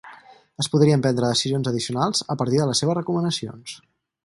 [0.63, 3.79] Es podrien prendre decisions addicionals a partir de les seves recomanacions.